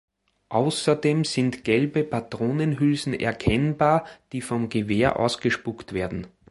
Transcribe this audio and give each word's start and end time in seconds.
Außerdem 0.49 1.25
sind 1.25 1.63
gelbe 1.63 2.03
Patronenhülsen 2.03 3.13
erkennbar, 3.13 4.07
die 4.31 4.41
vom 4.41 4.67
Gewehr 4.67 5.19
ausgespuckt 5.19 5.93
werden. 5.93 6.25